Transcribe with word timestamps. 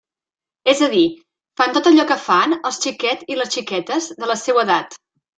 És 0.71 0.79
a 0.85 0.87
dir, 0.93 1.01
fan 1.61 1.75
tot 1.75 1.89
allò 1.91 2.05
que 2.11 2.17
fan 2.21 2.55
els 2.69 2.79
xiquets 2.85 3.27
i 3.33 3.37
les 3.41 3.53
xiquetes 3.57 4.07
de 4.23 4.31
la 4.33 4.39
seua 4.45 4.65
edat. 4.69 4.97